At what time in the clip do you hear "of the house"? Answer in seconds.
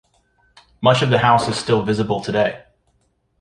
1.03-1.47